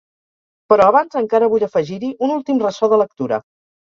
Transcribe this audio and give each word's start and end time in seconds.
Però 0.71 0.85
abans 0.93 1.17
encara 1.19 1.49
vull 1.51 1.65
afegir-hi 1.67 2.09
un 2.29 2.33
últim 2.37 2.63
ressò 2.65 2.91
de 2.95 2.99
lectura. 3.03 3.39